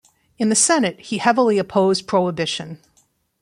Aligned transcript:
In 0.39 0.49
the 0.49 0.55
Senate 0.55 0.99
he 0.99 1.19
heavily 1.19 1.59
opposed 1.59 2.07
Prohibition. 2.07 2.79